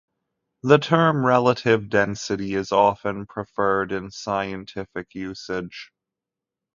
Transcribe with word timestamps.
The 0.63 0.79
term 0.79 1.27
"relative 1.27 1.87
density" 1.87 2.55
is 2.55 2.71
often 2.71 3.27
preferred 3.27 3.91
in 3.91 4.09
scientific 4.09 5.13
usage. 5.13 5.91